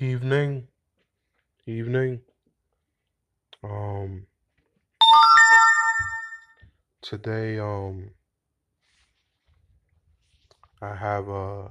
evening, 0.00 0.66
evening. 1.66 2.22
Um, 3.62 4.26
today, 7.02 7.58
um, 7.58 8.10
I 10.80 10.94
have 10.94 11.28
a 11.28 11.70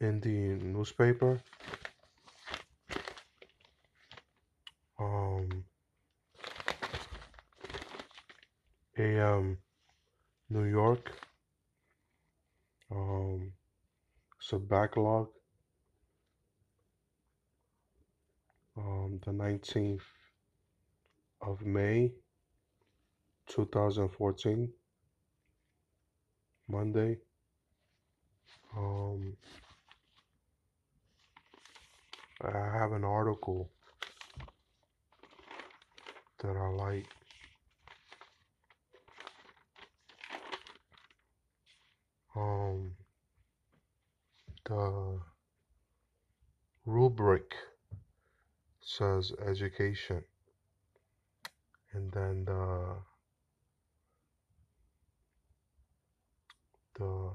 Indian 0.00 0.72
newspaper. 0.72 1.40
Um, 4.98 5.64
AM 8.98 9.58
New 10.50 10.64
York. 10.64 11.12
Um, 12.90 13.52
it's 14.40 14.52
a 14.52 14.58
backlog. 14.58 15.28
Um, 18.78 19.18
the 19.24 19.32
19th 19.32 20.02
of 21.42 21.66
May, 21.66 22.12
2014, 23.48 24.72
Monday. 26.68 27.16
Um, 28.76 29.36
I 32.40 32.78
have 32.78 32.92
an 32.92 33.02
article 33.02 33.68
that 36.40 36.56
I 36.56 36.68
like. 36.68 37.08
Um, 42.36 42.92
the 44.66 45.18
rubric 46.86 47.54
says 48.88 49.32
education, 49.46 50.22
and 51.92 52.10
then 52.10 52.46
the 52.46 52.96
the 56.98 57.30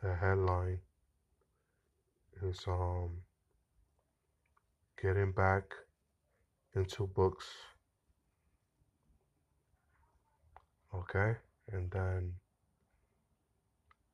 the 0.00 0.14
headline 0.14 0.78
is 2.42 2.62
um 2.68 3.10
getting 5.02 5.32
back 5.32 5.64
into 6.76 7.08
books. 7.08 7.46
Okay? 10.94 11.34
And 11.72 11.90
then 11.90 12.34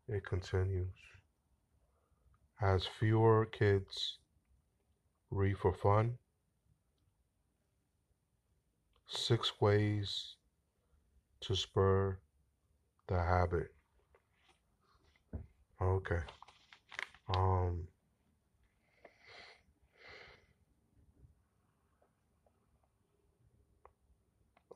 it 0.08 0.24
continues 0.24 1.13
as 2.60 2.86
fewer 2.86 3.46
kids 3.46 4.18
read 5.30 5.58
for 5.58 5.72
fun. 5.72 6.18
Six 9.06 9.60
ways 9.60 10.36
to 11.40 11.54
spur 11.54 12.18
the 13.08 13.18
habit. 13.18 13.74
Okay. 15.80 16.20
Um 17.34 17.86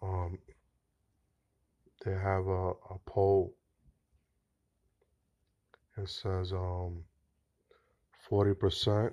um 0.03 0.39
they 2.05 2.13
have 2.13 2.47
a, 2.47 2.71
a 2.71 2.99
poll. 3.07 3.55
It 5.97 6.09
says 6.09 6.53
um 6.53 7.05
40% 8.31 9.13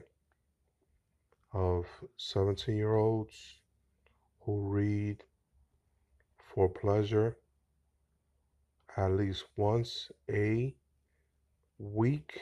of 1.54 1.86
17 2.18 2.76
year 2.76 2.96
olds 2.96 3.62
who 4.42 4.60
read 4.68 5.24
for 6.38 6.68
pleasure 6.70 7.38
at 8.98 9.12
least 9.12 9.46
once 9.56 10.12
a 10.30 10.74
week 11.80 12.40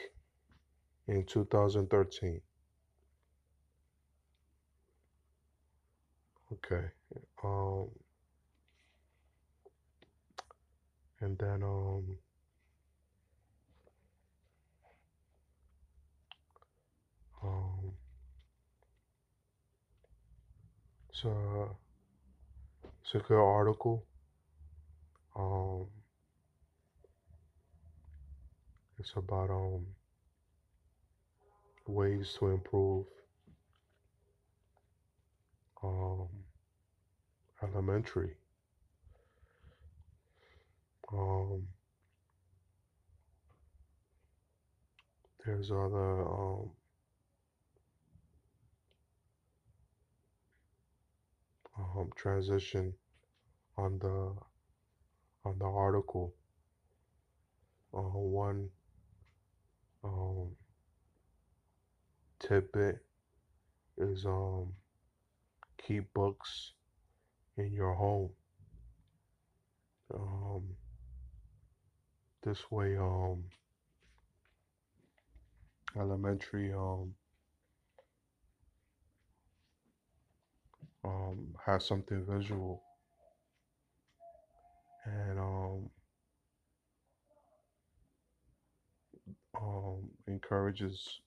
in 1.08 1.24
2013 1.24 2.40
okay 6.52 6.84
um 7.42 7.88
and 11.20 11.38
then 11.38 11.62
um 11.62 12.18
um 17.44 17.92
it's 21.10 21.24
a 21.24 21.66
it's 23.02 23.14
a 23.14 23.18
good 23.18 23.38
article. 23.38 24.04
Um 25.36 25.86
it's 28.98 29.12
about 29.16 29.50
um 29.50 29.86
ways 31.86 32.34
to 32.38 32.46
improve 32.48 33.06
um 35.82 36.28
elementary. 37.62 38.36
Um 41.12 41.66
there's 45.44 45.70
other 45.70 46.22
um 46.22 46.70
um 51.78 52.10
transition 52.16 52.94
on 53.76 53.98
the 53.98 54.32
on 55.44 55.58
the 55.58 55.64
article. 55.64 56.34
Uh, 57.92 58.00
one 58.00 58.68
um 60.02 60.48
tidbit 62.40 63.04
is 63.98 64.24
um 64.26 64.72
keep 65.78 66.12
books 66.14 66.72
in 67.56 67.72
your 67.72 67.94
home. 67.94 68.30
Um 70.12 70.62
this 72.42 72.70
way 72.70 72.96
um 72.96 73.44
elementary 75.96 76.72
um 76.72 77.14
um 81.04 81.54
has 81.64 81.84
something 81.84 82.24
visual. 82.28 82.82
And 85.04 85.38
um 85.38 85.90
um 89.60 90.10
encourages 90.26 91.20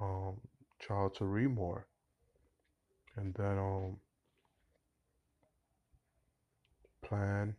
um 0.00 0.40
child 0.80 1.14
to 1.16 1.24
read 1.24 1.48
more. 1.54 1.86
And 3.16 3.34
then 3.34 3.58
um 3.58 3.96
plan 7.02 7.54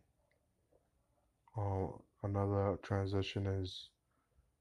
um 1.56 1.92
another 2.22 2.78
transition 2.82 3.46
is 3.46 3.88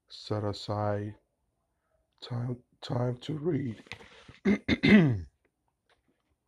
set 0.10 0.44
aside 0.44 1.16
time 2.22 2.58
time 2.82 3.18
to 3.22 3.34
read 3.34 3.84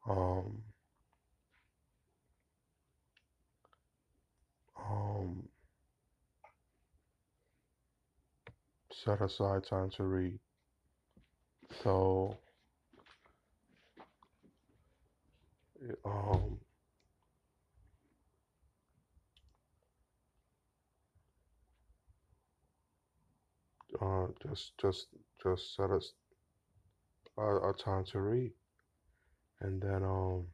um 0.09 0.63
um 4.79 5.49
set 8.91 9.21
aside 9.21 9.63
time 9.65 9.89
to 9.89 10.03
read. 10.03 10.39
So 11.83 12.37
um 16.05 16.59
uh 24.01 24.27
just 24.43 24.73
just 24.77 25.07
just 25.41 25.75
set 25.75 25.91
us 25.91 26.13
a, 27.37 27.73
time 27.73 28.03
to 28.05 28.19
read 28.19 28.51
and 29.61 29.81
then 29.81 30.03
um 30.03 30.47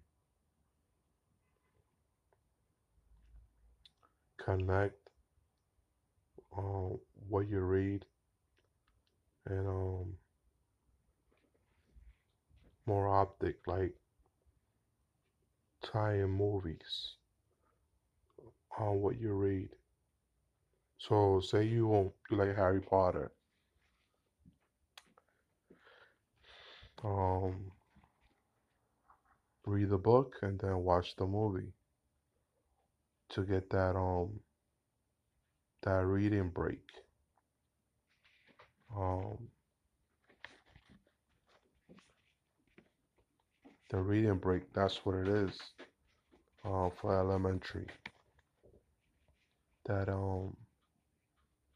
connect 4.37 5.09
um 6.57 6.99
what 7.29 7.47
you 7.49 7.59
read 7.59 8.05
and 9.45 9.67
um 9.67 10.13
more 12.85 13.09
optic 13.09 13.57
like 13.67 13.93
tie 15.83 16.15
in 16.15 16.31
movies 16.31 17.17
on 18.77 19.01
what 19.01 19.19
you 19.19 19.33
read 19.33 19.69
So 20.97 21.39
say 21.39 21.65
you 21.65 21.85
won't 21.85 22.13
you 22.31 22.37
like 22.37 22.55
Harry 22.55 22.81
Potter. 22.81 23.31
Um, 27.03 27.71
read 29.65 29.89
the 29.89 29.97
book 29.97 30.37
and 30.41 30.59
then 30.59 30.77
watch 30.77 31.15
the 31.17 31.25
movie 31.25 31.73
to 33.29 33.43
get 33.43 33.69
that 33.69 33.95
um 33.95 34.39
that 35.83 36.05
reading 36.05 36.49
break. 36.49 36.81
Um, 38.95 39.49
the 43.89 43.99
reading 43.99 44.37
break. 44.37 44.73
That's 44.73 45.05
what 45.05 45.15
it 45.15 45.27
is. 45.27 45.57
Uh, 46.65 46.89
for 46.89 47.17
elementary. 47.19 47.87
That 49.85 50.09
um 50.09 50.57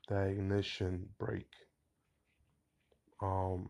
that 0.09 0.27
ignition 0.27 1.09
break. 1.19 1.47
Um, 3.21 3.69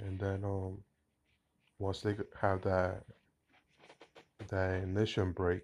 and 0.00 0.18
then 0.18 0.44
um 0.44 0.82
once 1.78 2.00
they 2.02 2.16
have 2.40 2.62
that 2.62 3.04
that 4.48 4.82
ignition 4.82 5.32
break, 5.32 5.62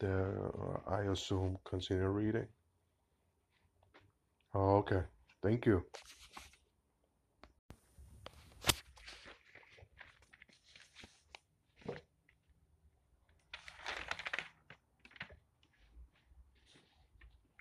they 0.00 0.08
uh, 0.08 0.78
I 0.88 1.02
assume 1.02 1.58
continue 1.64 2.08
reading. 2.08 2.48
Oh, 4.54 4.76
okay. 4.78 5.02
Thank 5.42 5.64
you. 5.66 5.84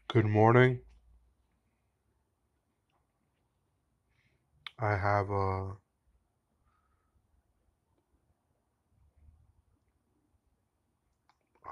Good 0.09 0.25
morning. 0.25 0.81
I 4.79 4.95
have 4.95 5.29
a 5.31 5.71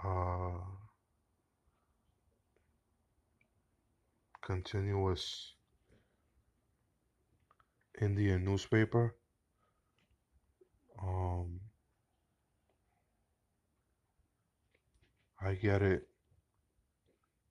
uh, 0.03 0.57
continuous 4.41 5.53
Indian 8.01 8.43
newspaper. 8.43 9.15
Um, 11.01 11.59
I 15.39 15.53
get 15.53 15.81
it, 15.83 16.07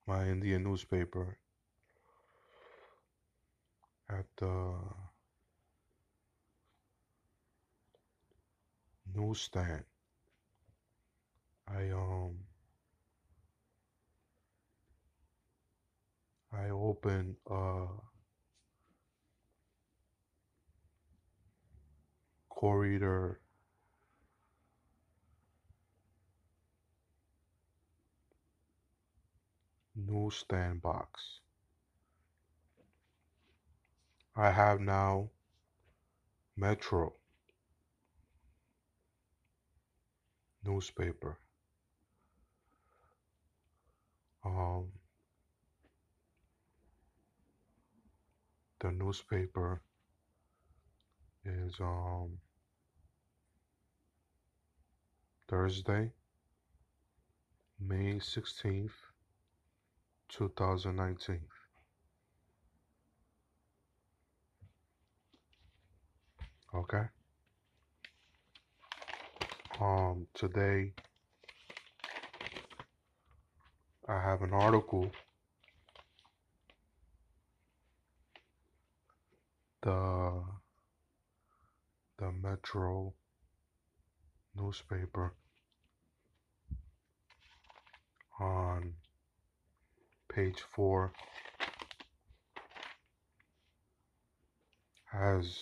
my 0.07 0.29
Indian 0.29 0.65
newspaper, 0.65 1.39
at 4.09 4.27
the 4.39 5.04
newsstand. 9.15 9.85
I 11.69 11.91
um 11.91 12.39
I 16.53 16.71
open 16.71 17.37
a 17.51 17.87
corridor 22.49 23.41
newsstand 29.97 30.83
box. 30.83 31.41
I 34.37 34.51
have 34.51 34.81
now 34.81 35.31
Metro 36.57 37.15
newspaper. 40.65 41.39
Um, 44.45 44.89
the 48.81 48.91
newspaper 48.91 49.81
is 51.45 51.75
um 51.81 52.39
Thursday, 55.49 56.11
May 57.79 58.15
16th, 58.15 58.91
2019. 60.29 61.41
Okay. 66.75 67.05
Um, 69.85 70.29
today 70.33 70.95
I 74.09 74.19
have 74.19 74.41
an 74.41 74.55
article. 74.55 75.11
The 79.83 80.43
the 82.19 82.33
Metro 82.33 83.13
newspaper 84.57 85.35
on 88.41 88.95
page 90.35 90.63
four 90.75 91.13
has 95.13 95.59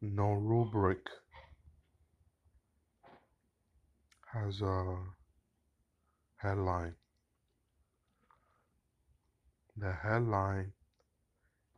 no 0.00 0.32
rubric 0.32 1.06
has 4.32 4.62
a 4.62 4.96
headline. 6.36 6.94
The 9.76 9.92
headline 9.92 10.72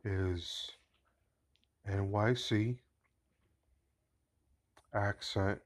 is 0.05 0.71
NYC 1.89 2.77
accent 4.93 5.59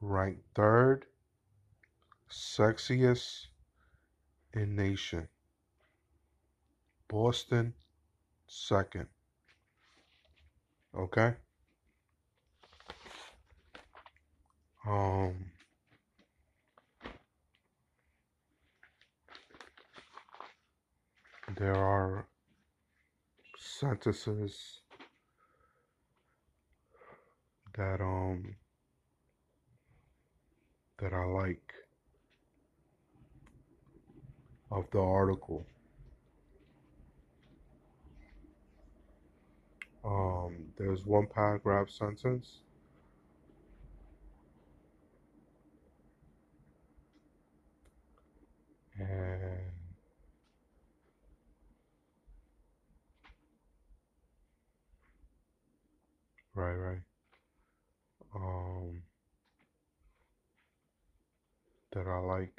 ranked 0.00 0.44
third 0.54 1.06
sexiest 2.30 3.46
in 4.52 4.76
nation. 4.76 5.26
Boston 7.08 7.74
second. 8.46 9.08
Okay 10.96 11.34
um 14.86 15.34
there 21.56 21.76
are 21.76 22.26
sentences 23.58 24.80
that 27.76 28.00
um 28.00 28.56
that 30.98 31.12
I 31.12 31.24
like 31.24 31.72
of 34.70 34.90
the 34.90 35.00
article. 35.00 35.66
Um, 40.04 40.66
there's 40.76 41.04
one 41.06 41.26
paragraph 41.32 41.90
sentence. 41.90 42.63
And 49.10 49.60
right, 56.54 56.74
right. 56.74 56.98
Um, 58.34 59.02
that 61.92 62.06
I 62.06 62.18
like. 62.18 62.52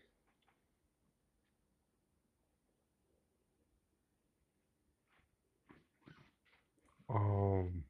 Um, 7.09 7.83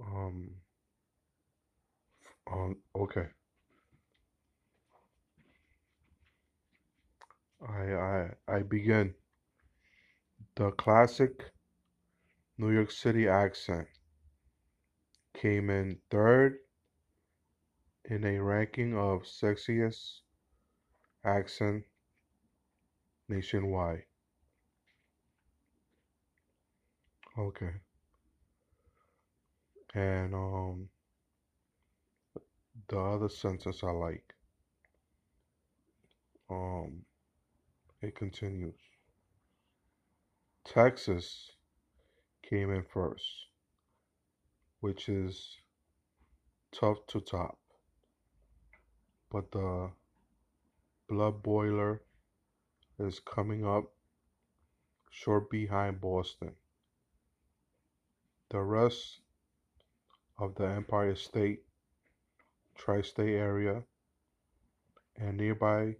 um, 0.00 0.50
um, 2.50 2.76
okay. 2.96 3.26
I, 7.66 7.94
I, 7.94 8.30
I 8.46 8.62
begin. 8.62 9.14
The 10.54 10.70
classic 10.70 11.52
New 12.56 12.70
York 12.70 12.90
City 12.90 13.28
accent 13.28 13.86
came 15.34 15.68
in 15.68 15.98
third 16.10 16.58
in 18.04 18.24
a 18.24 18.38
ranking 18.38 18.96
of 18.96 19.22
sexiest 19.24 20.20
accent 21.24 21.84
nationwide. 23.28 24.04
Okay. 27.38 27.72
And 29.94 30.34
um 30.34 30.88
the 32.88 32.98
other 32.98 33.28
sentence 33.28 33.82
I 33.82 33.90
like. 33.90 34.34
Um 36.50 37.04
it 38.02 38.16
continues. 38.16 38.74
Texas 40.64 41.52
came 42.42 42.70
in 42.72 42.82
first, 42.82 43.24
which 44.80 45.08
is 45.08 45.56
tough 46.72 46.98
to 47.06 47.20
top. 47.20 47.58
But 49.30 49.52
the 49.52 49.90
blood 51.08 51.42
boiler 51.42 52.02
is 52.98 53.20
coming 53.20 53.64
up 53.64 53.84
short 55.10 55.50
behind 55.50 56.00
Boston. 56.00 56.52
The 58.50 58.60
rest 58.60 59.20
of 60.38 60.56
the 60.56 60.64
Empire 60.64 61.14
State, 61.14 61.60
Tri 62.74 63.02
State 63.02 63.36
area, 63.36 63.84
and 65.16 65.36
nearby 65.36 65.96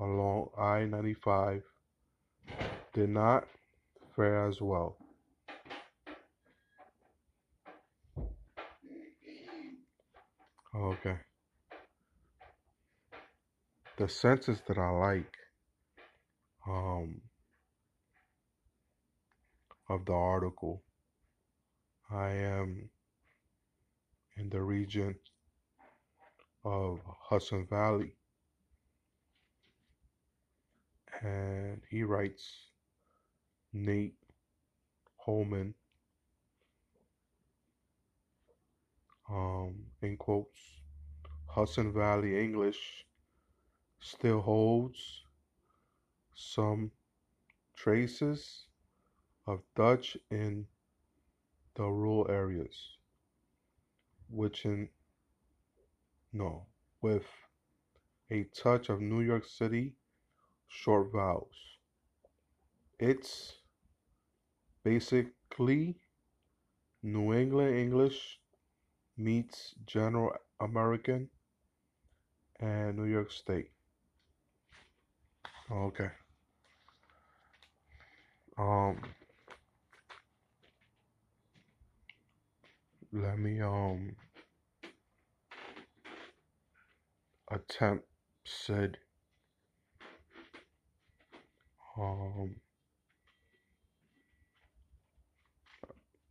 along 0.00 0.50
I 0.58 0.84
95 0.84 1.62
did 2.92 3.10
not 3.10 3.46
fare 4.14 4.46
as 4.46 4.60
well. 4.60 4.96
Okay. 10.74 11.16
The 13.98 14.08
sentence 14.08 14.60
that 14.66 14.78
I 14.78 14.90
like 14.90 15.34
um, 16.66 17.20
of 19.88 20.04
the 20.06 20.12
article 20.12 20.82
I 22.10 22.30
am 22.30 22.90
in 24.36 24.48
the 24.48 24.62
region 24.62 25.14
of 26.64 27.00
Hudson 27.06 27.66
Valley. 27.68 28.14
And 31.22 31.80
he 31.88 32.02
writes 32.02 32.66
Nate 33.72 34.18
Holman, 35.16 35.74
um, 39.30 39.74
in 40.02 40.16
quotes, 40.16 40.58
Hudson 41.46 41.92
Valley 41.92 42.42
English 42.42 43.06
still 44.00 44.40
holds 44.40 45.22
some 46.34 46.90
traces 47.76 48.66
of 49.46 49.60
Dutch 49.76 50.16
in 50.30 50.66
the 51.74 51.84
rural 51.84 52.26
areas, 52.28 52.96
which 54.28 54.64
in 54.64 54.88
no, 56.32 56.66
with 57.00 57.26
a 58.30 58.44
touch 58.44 58.88
of 58.88 59.00
New 59.00 59.20
York 59.20 59.46
City 59.46 59.94
short 60.72 61.12
vowels. 61.12 61.54
It's 62.98 63.54
basically 64.84 65.96
New 67.02 67.34
England 67.34 67.76
English 67.76 68.40
meets 69.16 69.74
General 69.86 70.32
American 70.60 71.28
and 72.58 72.96
New 72.96 73.04
York 73.04 73.30
State. 73.30 73.70
Okay. 75.70 76.10
Um 78.56 79.00
let 83.12 83.38
me 83.38 83.60
um 83.60 84.16
attempt 87.50 88.06
said 88.44 88.96
um 91.98 92.56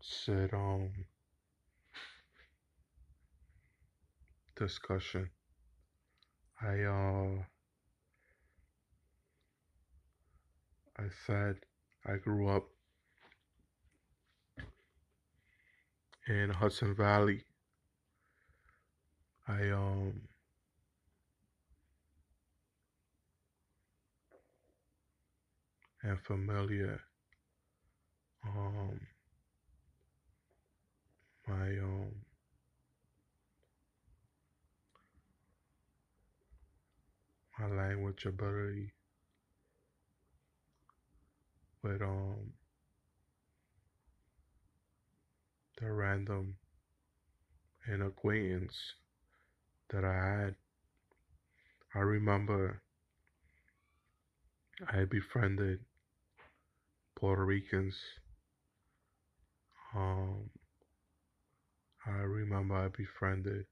said 0.01 0.53
um 0.53 0.89
discussion. 4.55 5.29
I 6.61 6.81
uh 6.83 7.43
i 10.99 11.03
said 11.25 11.55
i 12.05 12.17
grew 12.17 12.47
up 12.47 12.67
in 16.27 16.49
hudson 16.49 16.93
valley. 16.95 17.43
I 19.47 19.69
um 19.71 20.21
am 26.03 26.17
familiar 26.17 26.99
um 28.45 28.99
my 31.47 31.67
um 31.77 32.11
my 37.59 37.67
language 37.67 38.25
ability 38.25 38.91
with 41.83 42.01
um 42.01 42.53
the 45.79 45.91
random 45.91 46.55
and 47.87 48.03
acquaintance 48.03 48.75
that 49.89 50.05
I 50.05 50.13
had. 50.13 50.55
I 51.93 51.99
remember 51.99 52.81
I 54.87 55.05
befriended 55.05 55.79
Puerto 57.21 57.45
Ricans. 57.45 57.95
Um, 59.95 60.49
I 62.07 62.21
remember 62.21 62.73
I 62.75 62.87
befriended 62.87 63.65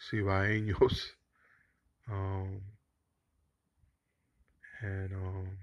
Cibaeños. 0.00 1.00
Um, 2.10 2.62
and 4.80 5.12
um, 5.12 5.58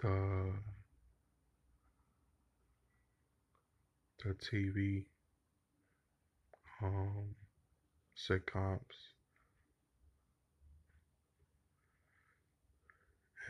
the 0.00 0.54
the 4.24 4.32
TV 4.32 5.04
um, 6.82 7.34
sitcoms 8.16 9.07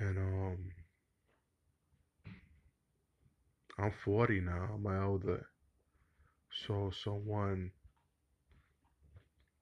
and 0.00 0.18
um 0.18 0.70
I'm 3.80 3.92
40 4.04 4.40
now. 4.40 4.70
I'm 4.74 4.86
older. 4.86 5.46
So 6.66 6.90
someone 7.04 7.70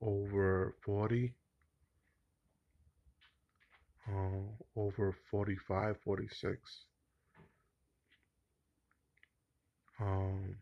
over 0.00 0.74
40, 0.86 1.34
uh, 4.08 4.80
over 4.80 5.14
45, 5.30 5.96
46, 6.02 6.58
um, 10.00 10.56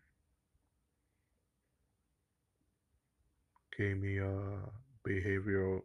gave 3.79 3.97
me 3.97 4.19
a 4.19 4.59
behavioral 5.09 5.83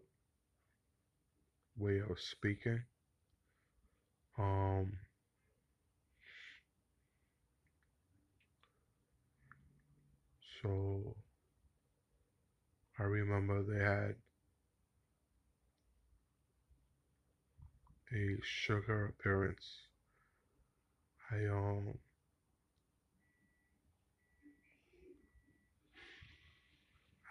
way 1.78 2.00
of 2.00 2.20
speaking. 2.20 2.82
Um, 4.40 4.94
so 10.62 11.16
I 12.98 13.04
remember 13.04 13.64
they 13.64 13.84
had 13.84 14.16
a 18.14 18.38
sugar 18.42 19.08
appearance. 19.08 19.88
I 21.32 21.36
um 21.48 21.98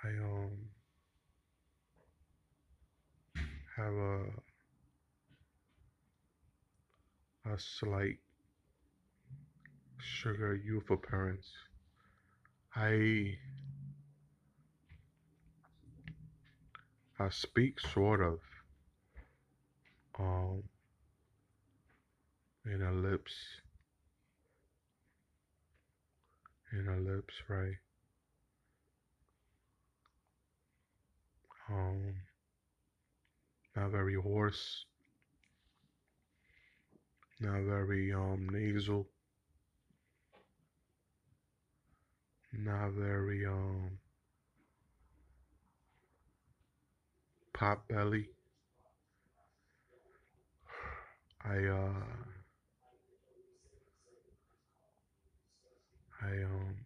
I 0.04 0.08
um 0.08 0.70
have 3.76 3.94
a 3.94 4.24
a 7.52 7.58
slight 7.58 8.18
sugar 9.98 10.54
youth 10.54 10.90
appearance. 10.90 11.50
I 12.76 13.38
I 17.18 17.28
speak 17.30 17.80
sort 17.80 18.20
of 18.20 18.40
um 20.18 20.62
in 22.66 22.82
a 22.82 22.92
lips. 22.92 23.34
In 26.72 26.86
a 26.88 26.96
lips 26.96 27.34
right. 27.48 27.78
Um 31.70 32.14
not 33.74 33.90
very 33.90 34.14
hoarse 34.14 34.84
not 37.40 37.62
very 37.62 38.12
um 38.12 38.48
nasal. 38.50 39.06
Not 42.52 42.92
very 42.92 43.46
um 43.46 43.98
pot 47.52 47.86
belly. 47.88 48.28
I 51.44 51.56
uh 51.66 52.04
I 56.22 56.30
um 56.42 56.76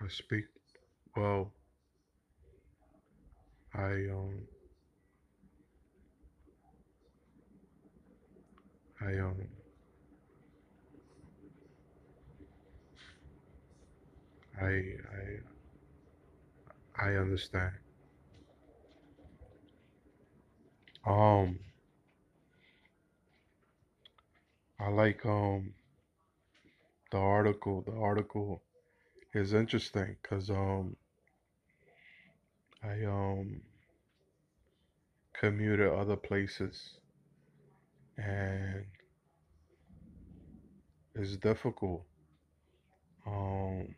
I 0.00 0.08
speak 0.08 0.46
well 1.14 1.52
I 3.74 4.08
um 4.10 4.49
I 9.00 9.18
um 9.18 9.48
I 14.60 14.66
I 14.66 15.40
I 17.08 17.14
understand. 17.16 17.72
Um 21.06 21.58
I 24.78 24.88
like 24.88 25.24
um 25.26 25.74
the 27.10 27.18
article. 27.18 27.82
The 27.82 27.92
article 27.92 28.62
is 29.34 29.54
interesting 29.54 30.16
cuz 30.22 30.50
um 30.50 30.96
I 32.82 33.04
um 33.04 33.62
commute 35.32 35.78
to 35.78 35.94
other 35.94 36.16
places 36.16 36.98
and 38.20 38.84
it's 41.14 41.36
difficult 41.36 42.04
um 43.26 43.94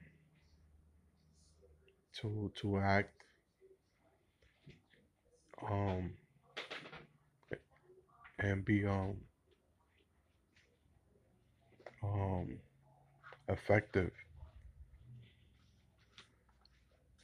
to 2.12 2.50
to 2.54 2.78
act 2.78 3.24
um 5.70 6.12
and 8.38 8.64
be 8.64 8.84
um 8.86 9.16
um 12.02 12.58
effective. 13.48 14.12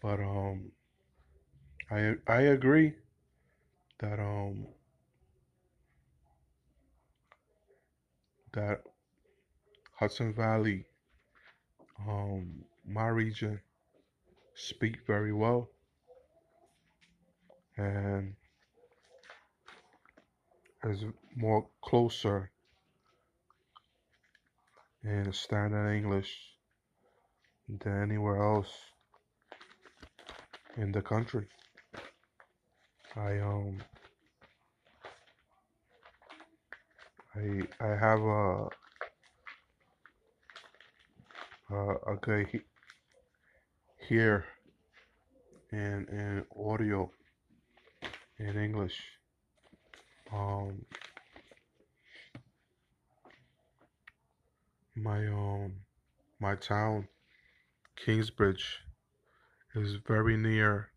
But 0.00 0.20
um 0.20 0.72
I 1.90 2.14
I 2.26 2.40
agree 2.42 2.94
that 3.98 4.18
um 4.20 4.66
that 8.58 8.82
Hudson 10.00 10.32
Valley 10.34 10.84
um 12.08 12.64
my 12.84 13.06
region 13.06 13.60
speak 14.54 14.96
very 15.06 15.32
well 15.32 15.68
and 17.76 18.34
is 20.84 21.04
more 21.36 21.68
closer 21.82 22.50
in 25.04 25.32
standard 25.32 25.92
English 25.92 26.32
than 27.68 28.02
anywhere 28.02 28.42
else 28.42 28.72
in 30.76 30.90
the 30.90 31.02
country. 31.02 31.46
I 33.14 33.38
um 33.38 33.78
I 37.38 37.62
I 37.80 37.88
have 37.96 38.20
a 38.20 38.68
a 41.70 42.16
good 42.20 42.46
he- 42.48 42.70
hear 44.08 44.44
in 45.72 46.06
in 46.08 46.44
audio 46.56 47.10
in 48.38 48.56
English. 48.56 48.98
Um 50.32 50.84
my 54.96 55.26
um 55.28 55.72
my 56.40 56.54
town 56.56 57.08
Kingsbridge 57.96 58.80
is 59.74 59.96
very 60.06 60.36
near 60.36 60.90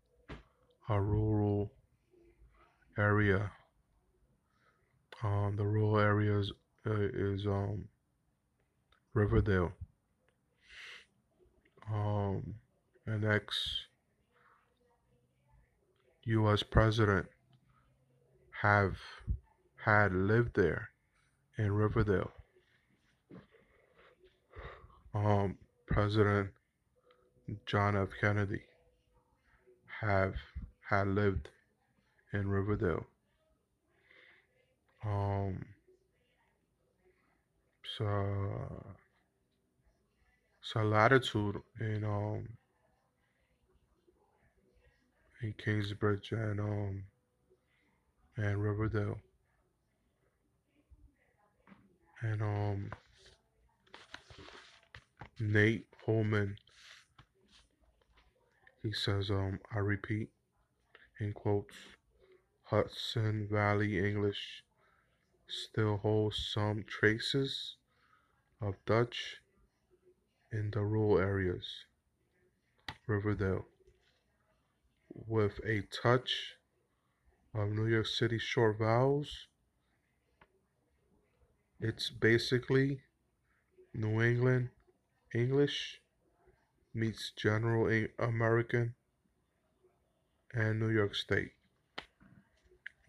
a 0.88 1.00
rural 1.00 1.72
area. 2.98 3.52
Um 5.22 5.54
the 5.56 5.64
rural 5.64 5.98
areas 5.98 6.52
uh, 6.86 6.94
is 6.94 7.46
um 7.46 7.88
Riverdale. 9.14 9.72
Um 11.92 12.54
an 13.06 13.24
ex 13.24 13.86
US 16.24 16.62
president 16.62 17.26
have 18.62 18.96
had 19.84 20.12
lived 20.12 20.54
there 20.54 20.90
in 21.58 21.72
Riverdale. 21.72 22.32
Um 25.14 25.58
President 25.86 26.50
John 27.66 27.96
F. 27.96 28.08
Kennedy 28.20 28.62
have 30.00 30.34
had 30.88 31.06
lived 31.08 31.48
in 32.32 32.48
Riverdale. 32.48 33.06
Um 35.04 35.64
so 37.96 38.94
so 40.62 40.82
latitude 40.82 41.56
in 41.80 42.04
um 42.04 42.48
in 45.42 45.52
Kingsbridge 45.58 46.32
and 46.32 46.60
um 46.60 47.02
and 48.36 48.62
Riverdale. 48.62 49.18
And 52.22 52.40
um 52.40 52.90
Nate 55.40 55.86
Holman 56.06 56.56
he 58.82 58.92
says 58.92 59.30
um 59.30 59.58
I 59.74 59.78
repeat 59.78 60.28
in 61.20 61.32
quotes 61.32 61.74
Hudson 62.64 63.48
Valley 63.50 63.98
English 63.98 64.61
still 65.52 65.98
holds 65.98 66.36
some 66.52 66.84
traces 66.88 67.76
of 68.60 68.74
Dutch 68.86 69.42
in 70.50 70.70
the 70.70 70.82
rural 70.82 71.18
areas. 71.18 71.66
Riverdale 73.06 73.66
with 75.14 75.60
a 75.66 75.82
touch 76.02 76.54
of 77.54 77.70
New 77.70 77.86
York 77.86 78.06
City 78.06 78.38
short 78.38 78.78
vowels. 78.78 79.48
It's 81.80 82.10
basically 82.10 83.00
New 83.92 84.22
England 84.22 84.70
English 85.34 86.00
meets 86.94 87.32
General 87.36 88.06
American 88.18 88.94
and 90.54 90.78
New 90.78 90.90
York 90.90 91.14
State. 91.14 91.52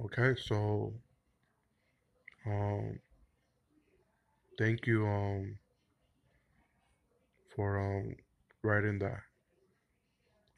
Okay, 0.03 0.35
so 0.39 0.93
um 2.45 2.99
thank 4.57 4.87
you 4.87 5.05
um 5.07 5.57
for 7.55 7.77
um 7.79 8.15
writing 8.63 8.99
that. 8.99 9.21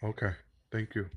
Okay, 0.03 0.31
thank 0.71 0.95
you. 0.95 1.09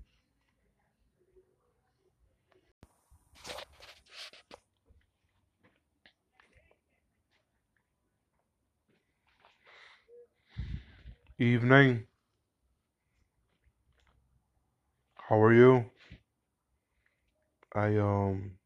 Evening. 11.39 12.07
How 15.29 15.41
are 15.43 15.53
you? 15.55 15.91
I 17.75 17.97
um 17.97 18.58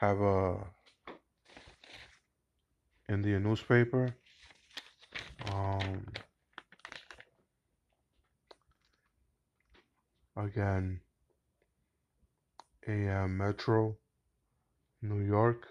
have 0.00 0.18
a 0.22 0.56
Indian 3.10 3.42
newspaper. 3.42 4.14
Um, 5.52 6.06
again, 10.36 11.00
AM 12.88 13.36
Metro, 13.36 13.94
New 15.02 15.20
York. 15.20 15.66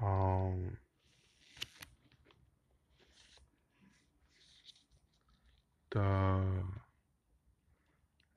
Um, 0.00 0.78
the 5.90 6.77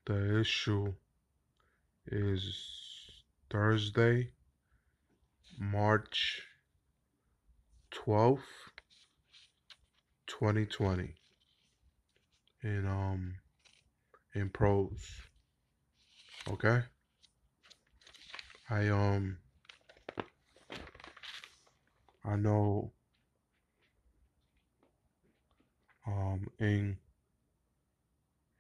the 0.06 0.40
issue 0.40 0.94
is 2.08 3.24
Thursday, 3.50 4.32
March 5.60 6.42
12th, 7.94 8.40
2020 10.28 11.16
in 12.64 12.88
um 12.88 13.36
in 14.34 14.50
prose. 14.50 15.10
Okay? 16.50 16.82
I 18.70 18.88
um 18.90 19.38
I 22.24 22.36
know 22.36 22.92
um 26.08 26.48
in 26.60 26.98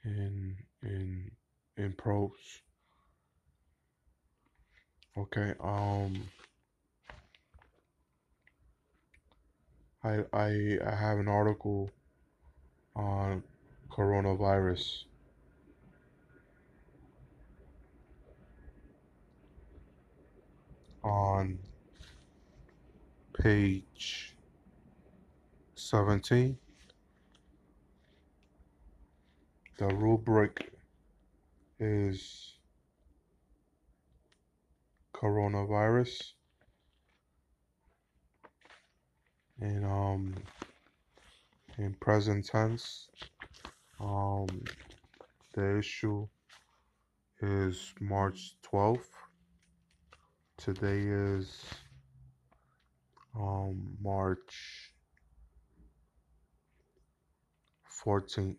in 0.04 0.58
in 0.84 1.32
in 1.78 1.94
prose. 1.94 2.62
Okay, 5.18 5.54
um 5.60 6.24
I 10.04 10.24
I 10.34 10.78
I 10.86 10.96
have 10.96 11.20
an 11.20 11.28
article 11.28 11.92
on 12.96 13.44
coronavirus. 13.90 15.04
On 21.04 21.58
page 23.34 24.36
17, 25.74 26.58
the 29.82 29.88
rubric 29.96 30.72
is 31.80 32.54
coronavirus. 35.12 36.34
And 39.60 39.84
um 39.84 40.36
in 41.80 41.96
present 41.96 42.46
tense, 42.46 43.10
um 44.00 44.46
the 45.56 45.80
issue 45.80 46.28
is 47.42 47.92
March 48.00 48.58
12th. 48.72 49.16
Today 50.58 51.00
is 51.08 51.66
um 53.36 53.98
March 54.00 54.94
14th. 58.06 58.58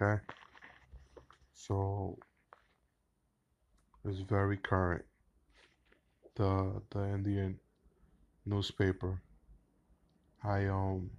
Okay? 0.00 0.20
So 1.54 2.18
it's 4.04 4.20
very 4.20 4.56
current. 4.56 5.04
The 6.34 6.82
the 6.90 7.04
Indian 7.08 7.58
newspaper. 8.46 9.22
I 10.44 10.66
um 10.66 11.10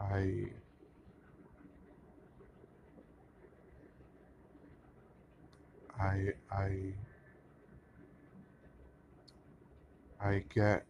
I 0.00 0.50
I 5.98 6.34
I 6.50 6.94
I 10.20 10.44
get 10.54 10.86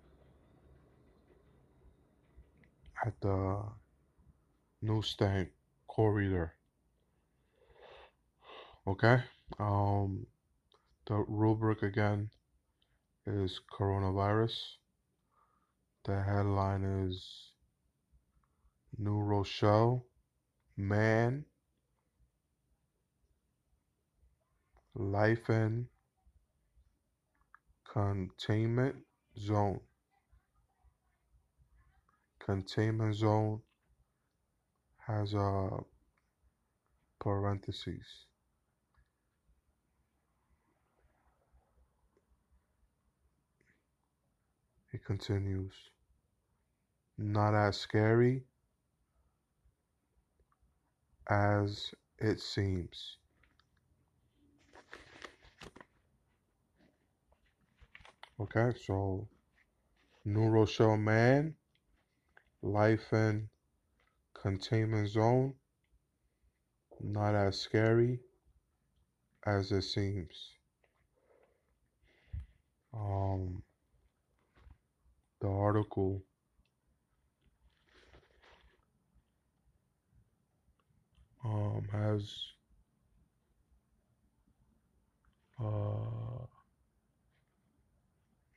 at 3.05 3.20
the 3.20 3.62
newsstand 4.82 5.48
corridor. 5.86 6.54
Okay? 8.86 9.22
Um 9.58 10.26
the 11.06 11.24
rubric 11.28 11.82
again 11.82 12.30
is 13.26 13.60
coronavirus. 13.72 14.56
The 16.04 16.22
headline 16.22 16.84
is 16.84 17.52
New 18.98 19.20
Rochelle 19.20 20.04
man 20.76 21.44
life 24.94 25.48
in 25.48 25.88
containment 27.92 28.96
zone. 29.38 29.80
Containment 32.38 33.14
zone 33.14 33.60
has 35.06 35.34
a 35.34 35.68
parentheses. 37.20 38.04
It 44.92 45.04
continues. 45.04 45.72
Not 47.18 47.54
as 47.54 47.78
scary 47.78 48.42
as 51.28 51.92
it 52.18 52.40
seems. 52.40 53.16
Okay, 58.40 58.72
so 58.84 59.28
New 60.24 60.48
Rochelle 60.48 60.96
man, 60.96 61.54
life 62.60 63.12
in 63.12 63.48
containment 64.42 65.09
zone, 65.09 65.55
not 67.00 67.35
as 67.37 67.61
scary 67.61 68.18
as 69.46 69.70
it 69.70 69.83
seems. 69.83 70.50
Um, 72.92 73.62
the 75.40 75.48
article 75.48 76.22
um, 81.44 81.87
has 81.92 82.35
uh, 85.61 86.46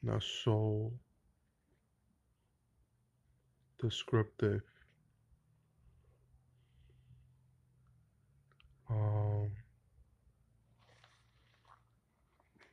not 0.02 0.24
so 0.44 0.92
descriptive. 3.80 4.62
Um, 8.90 9.52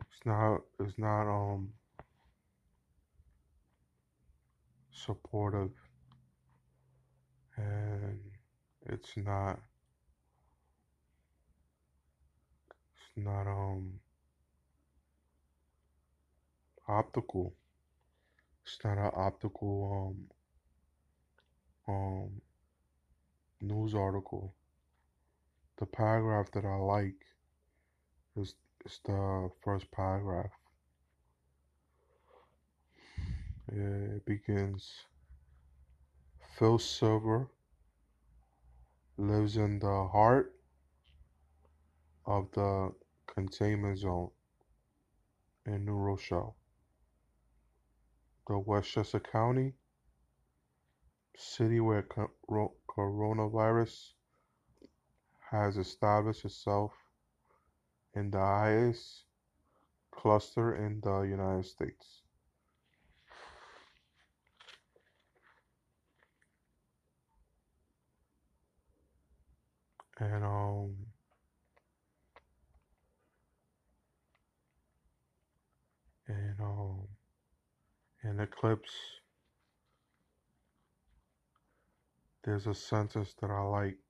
it's 0.00 0.26
not. 0.26 0.60
It's 0.80 0.98
not. 0.98 1.22
Um, 1.28 1.72
supportive, 4.92 5.70
and 7.56 8.20
it's 8.86 9.16
not. 9.16 9.58
It's 12.96 13.16
not. 13.16 13.46
Um, 13.46 14.00
optical. 16.88 17.54
It's 18.64 18.78
not 18.84 18.98
an 18.98 19.10
optical. 19.14 20.14
Um, 21.88 21.94
um, 21.94 22.40
news 23.60 23.94
article. 23.94 24.54
The 25.78 25.86
paragraph 25.86 26.50
that 26.52 26.64
I 26.64 26.76
like 26.76 27.24
is, 28.36 28.54
is 28.84 29.00
the 29.04 29.50
first 29.62 29.90
paragraph. 29.90 30.52
It 33.68 34.24
begins 34.26 34.92
Phil 36.58 36.78
Silver 36.78 37.48
lives 39.16 39.56
in 39.56 39.78
the 39.78 40.08
heart 40.08 40.54
of 42.26 42.50
the 42.52 42.92
containment 43.26 43.98
zone 43.98 44.30
in 45.66 45.84
New 45.84 45.96
Rochelle. 45.96 46.56
The 48.46 48.58
Westchester 48.58 49.20
County 49.20 49.74
city 51.36 51.80
where 51.80 52.04
coronavirus 52.88 54.12
has 55.52 55.76
established 55.78 56.46
itself 56.46 56.92
in 58.14 58.30
the 58.30 58.38
highest 58.38 59.24
cluster 60.12 60.76
in 60.76 61.00
the 61.02 61.20
United 61.22 61.66
States. 61.66 62.22
And 70.18 70.44
um 70.44 70.96
and 76.28 76.60
um 76.60 77.08
in 78.24 78.40
Eclipse 78.40 78.94
there's 82.44 82.66
a 82.66 82.74
sentence 82.74 83.34
that 83.40 83.50
I 83.50 83.62
like. 83.62 84.01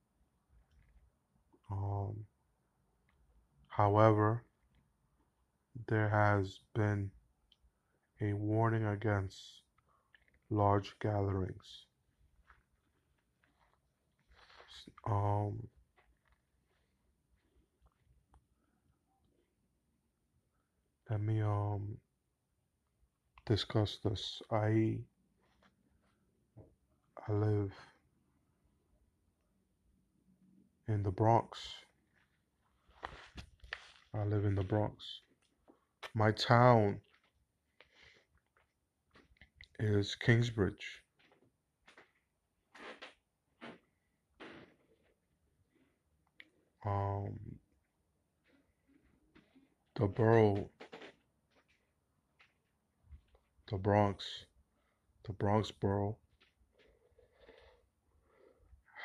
Um 1.72 2.26
however 3.68 4.44
there 5.88 6.08
has 6.10 6.60
been 6.74 7.10
a 8.20 8.32
warning 8.34 8.86
against 8.86 9.62
large 10.50 10.98
gatherings. 11.00 11.86
Um, 15.06 15.68
let 21.10 21.20
me 21.20 21.40
um 21.42 21.98
discuss 23.46 23.98
this. 24.04 24.42
I 24.50 24.98
I 27.28 27.32
live 27.32 27.72
in 30.92 31.02
the 31.02 31.10
Bronx. 31.10 31.58
I 34.14 34.24
live 34.24 34.44
in 34.44 34.54
the 34.54 34.62
Bronx. 34.62 35.20
My 36.14 36.32
town 36.32 37.00
is 39.78 40.14
Kingsbridge. 40.14 41.02
Um, 46.84 47.38
the 49.94 50.06
borough, 50.06 50.68
the 53.70 53.78
Bronx, 53.78 54.24
the 55.24 55.32
Bronx 55.32 55.70
borough 55.70 56.18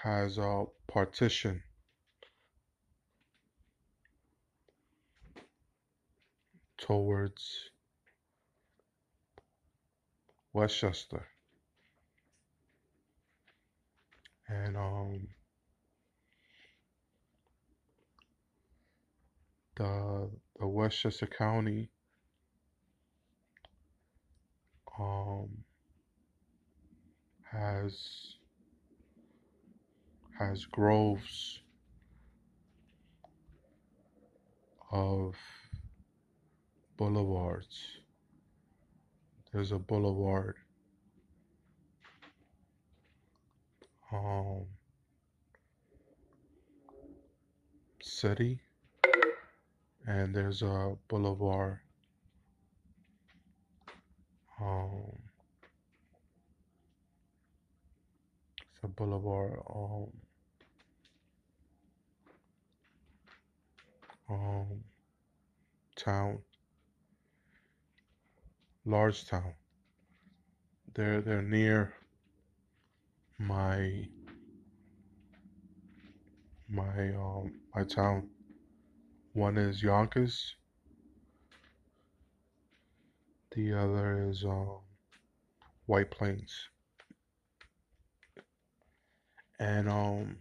has 0.03 0.37
a 0.37 0.65
partition 0.87 1.63
towards 6.77 7.71
Westchester. 10.53 11.25
And 14.47 14.77
um 14.77 15.27
the 19.75 20.29
the 20.59 20.67
Westchester 20.67 21.27
County 21.27 21.89
um 24.99 25.49
has 27.51 28.35
has 30.39 30.65
groves 30.65 31.59
of 34.91 35.35
boulevards. 36.97 37.99
There's 39.53 39.71
a 39.71 39.79
boulevard. 39.79 40.55
Um, 44.11 44.65
city, 48.01 48.59
and 50.05 50.33
there's 50.33 50.61
a 50.61 50.95
boulevard. 51.07 51.79
Um, 54.59 55.19
it's 58.57 58.83
a 58.83 58.87
boulevard. 58.87 59.59
Um, 59.69 60.07
um, 64.29 64.83
town 65.95 66.39
large 68.87 69.27
town. 69.27 69.53
They're 70.95 71.21
they're 71.21 71.41
near 71.41 71.93
my 73.37 74.07
my 76.69 77.13
um 77.13 77.59
my 77.75 77.83
town. 77.83 78.29
One 79.33 79.57
is 79.57 79.83
Yonkers. 79.83 80.55
The 83.55 83.73
other 83.73 84.29
is 84.29 84.43
um 84.45 84.79
White 85.85 86.09
Plains. 86.09 86.53
And 89.59 89.89
um 89.89 90.37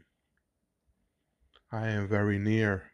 I 1.73 1.89
am 1.89 2.07
very 2.09 2.39
near 2.39 2.85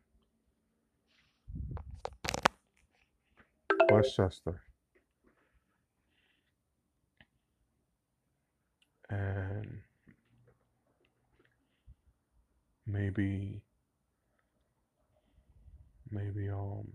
Westchester. 3.90 4.62
And 9.12 9.82
maybe 12.86 13.60
maybe 16.10 16.48
um 16.48 16.88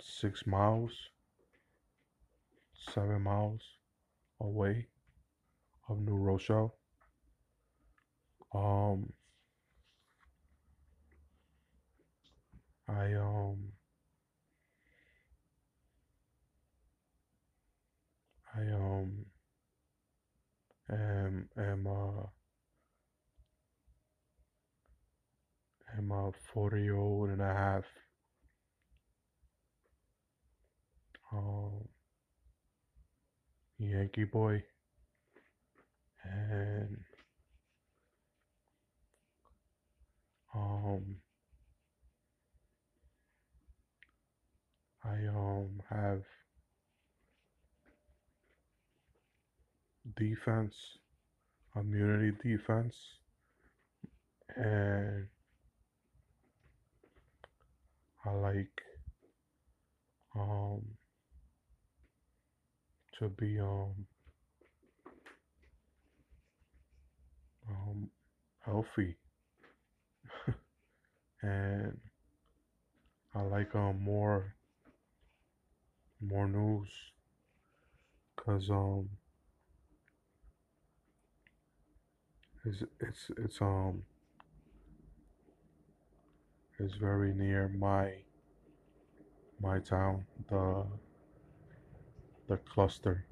six 0.00 0.46
miles 0.46 0.92
seven 2.92 3.22
miles 3.22 3.62
away 4.40 4.86
of 5.88 6.00
New 6.00 6.16
Rochelle. 6.16 6.74
Um 8.52 9.12
I 12.88 13.14
um 13.14 13.75
I 18.56 18.60
um 18.72 19.26
am 20.90 21.48
am 21.58 21.86
uh 21.86 22.26
am 25.98 26.10
a 26.10 26.32
forty 26.54 26.82
year 26.82 26.96
old 26.96 27.28
and 27.30 27.42
a 27.42 27.52
half. 27.54 27.84
Um 31.32 31.88
Yankee 33.78 34.24
boy. 34.24 34.62
And 36.24 37.04
um 40.54 41.16
I 45.04 45.26
um 45.28 45.82
have 45.90 46.22
defense, 50.16 50.74
immunity 51.74 52.32
defense, 52.42 52.94
and 54.56 55.26
I 58.24 58.30
like 58.30 58.82
um 60.34 60.82
to 63.18 63.28
be 63.28 63.58
um 63.60 64.06
um 67.68 68.10
healthy. 68.64 69.16
And 71.42 71.98
I 73.34 73.42
like 73.42 73.74
um 73.74 74.02
more 74.02 74.54
more 76.20 76.48
news 76.48 76.88
cuz 78.36 78.70
um 78.70 79.10
It's 82.66 82.82
it's 83.00 83.30
it's 83.38 83.60
um 83.62 84.02
it's 86.78 86.94
very 86.94 87.32
near 87.34 87.68
my 87.68 88.12
my 89.60 89.78
town, 89.80 90.26
the 90.50 90.84
the 92.48 92.56
cluster. 92.58 93.24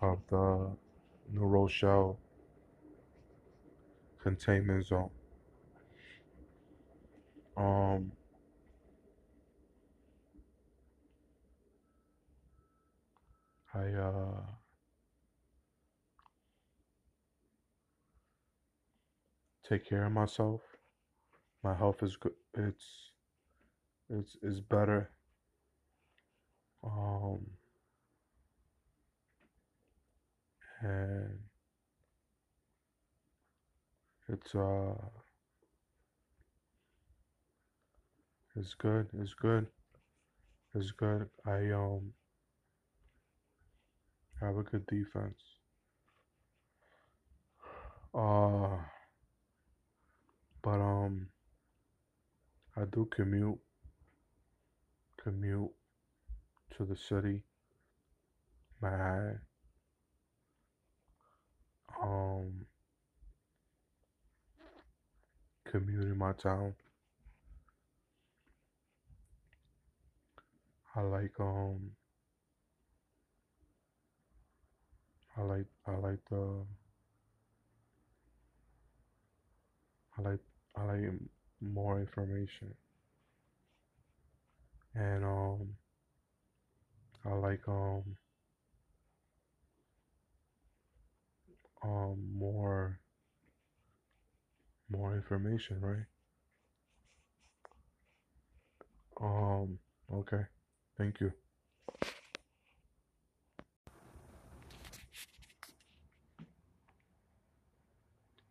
of 0.00 0.18
the 0.28 0.70
New 1.32 1.44
Rochelle 1.46 2.18
containment 4.22 4.86
zone. 4.86 5.10
Um, 7.56 8.12
I 13.74 13.88
uh, 13.88 14.40
take 19.68 19.88
care 19.88 20.04
of 20.04 20.12
myself. 20.12 20.60
My 21.62 21.74
health 21.74 22.02
is 22.02 22.16
good. 22.16 22.32
It's 22.56 23.12
it's 24.08 24.36
is 24.42 24.60
better. 24.60 25.10
Um, 26.84 27.46
and 30.80 31.38
it's 34.28 34.54
uh 34.54 34.94
it's 38.56 38.74
good. 38.74 39.08
It's 39.20 39.34
good. 39.34 39.66
It's 40.74 40.92
good. 40.92 41.28
I 41.46 41.70
um 41.72 42.12
have 44.40 44.56
a 44.56 44.62
good 44.62 44.86
defense. 44.86 45.42
Uh 48.14 48.78
but 50.62 50.80
um 50.80 51.28
I 52.75 52.75
do 52.90 53.08
commute 53.10 53.58
commute 55.22 55.70
to 56.76 56.84
the 56.84 56.96
city, 56.96 57.42
Manhattan. 58.80 59.40
Um 62.02 62.66
commute 65.64 66.02
in 66.04 66.18
my 66.18 66.32
town. 66.32 66.74
I 70.94 71.00
like 71.02 71.32
um 71.40 71.90
I 75.36 75.42
like 75.42 75.66
I 75.86 75.96
like 75.96 76.20
the 76.30 76.64
I 80.18 80.22
like 80.22 80.40
I 80.76 80.84
like 80.84 81.20
more 81.60 82.00
information. 82.00 82.74
And 84.94 85.24
um 85.24 85.76
I 87.24 87.34
like 87.34 87.60
um 87.68 88.16
um 91.82 92.18
more 92.34 93.00
more 94.90 95.14
information, 95.14 95.80
right? 95.80 96.06
Um 99.20 99.78
okay. 100.12 100.44
Thank 100.98 101.20
you. 101.20 101.32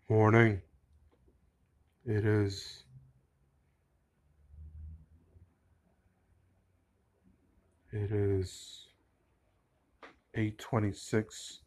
Morning. 0.09 0.61
It 2.05 2.25
is 2.25 2.84
it 7.95 8.11
is 8.11 8.87
8:26 10.35 11.59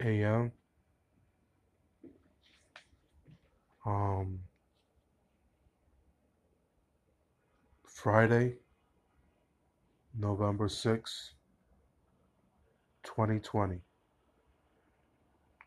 a.m. 0.00 0.52
Um 3.84 4.40
Friday, 7.84 8.58
November 10.16 10.68
6, 10.68 11.34
2020. 13.02 13.80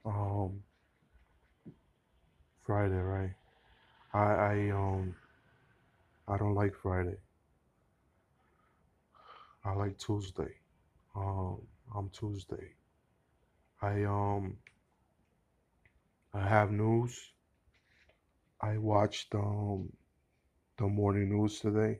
Um 0.06 0.62
Friday, 2.66 2.96
right? 2.96 3.34
I 4.14 4.20
I 4.20 4.70
um 4.70 5.16
I 6.28 6.38
don't 6.38 6.56
like 6.56 6.74
Friday. 6.82 7.18
I 9.70 9.74
like 9.74 10.00
Tuesday. 10.00 10.56
Um 11.16 11.62
I'm 11.96 12.10
Tuesday. 12.10 12.74
I 13.84 14.04
um 14.04 14.58
I 16.34 16.48
have 16.48 16.72
news. 16.72 17.16
I 18.60 18.80
watched 18.80 19.36
um 19.36 19.94
the 20.80 20.88
morning 20.88 21.30
news 21.30 21.60
today 21.60 22.00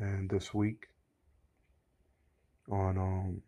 and 0.00 0.28
this 0.28 0.52
week 0.52 0.88
on 2.68 2.98
um 2.98 3.42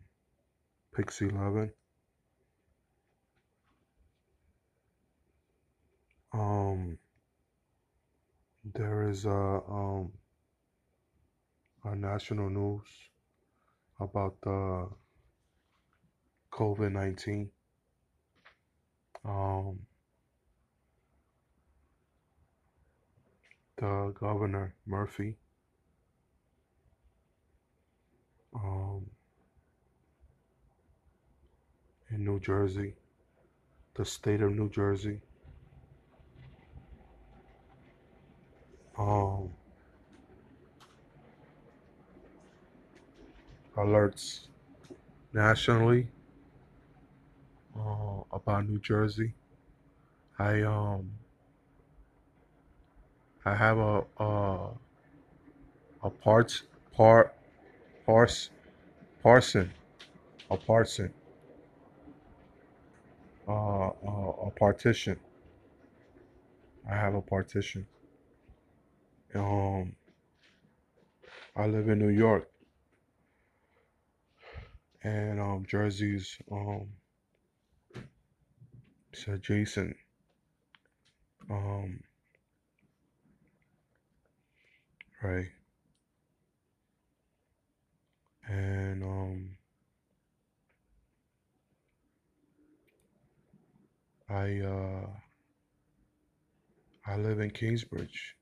Pix 0.95 1.21
11. 1.21 1.73
Um 6.31 6.97
there 8.63 9.09
is 9.09 9.25
a 9.25 9.29
um 9.79 10.13
a 11.83 11.93
national 11.97 12.49
news 12.49 12.87
about 13.99 14.35
the 14.41 14.89
COVID 16.51 16.91
nineteen. 16.91 17.51
Um, 19.23 19.79
the 23.77 24.13
governor 24.19 24.75
Murphy. 24.85 25.35
Um, 28.53 29.07
in 32.09 32.23
New 32.23 32.39
Jersey, 32.39 32.93
the 33.95 34.05
state 34.05 34.41
of 34.41 34.53
New 34.53 34.69
Jersey. 34.69 35.19
Um, 38.97 39.49
alerts 43.75 44.47
nationally 45.33 46.07
uh, 47.77 48.21
about 48.31 48.67
New 48.67 48.79
Jersey. 48.79 49.33
I 50.39 50.61
um 50.61 51.11
I 53.45 53.55
have 53.55 53.77
a 53.77 54.03
a 54.17 54.69
a 56.03 56.09
parts 56.09 56.63
part 56.93 57.33
parse 58.05 58.49
parson 59.21 59.71
a 60.49 60.57
parson 60.57 61.13
uh, 63.47 63.87
uh 63.87 64.31
a 64.47 64.51
partition. 64.51 65.19
I 66.89 66.95
have 66.95 67.15
a 67.15 67.21
partition. 67.21 67.87
Um, 69.33 69.95
I 71.55 71.67
live 71.67 71.89
in 71.89 71.99
New 71.99 72.09
York, 72.09 72.49
and 75.05 75.39
um 75.39 75.65
Jersey's 75.67 76.37
um 76.51 76.89
it's 79.15 79.27
adjacent. 79.27 79.95
Um, 81.49 82.01
right. 85.23 85.47
And 88.49 89.03
um, 89.03 89.57
I 94.29 94.59
uh, 94.59 95.07
I 97.07 97.15
live 97.15 97.39
in 97.39 97.51
Kingsbridge. 97.51 98.35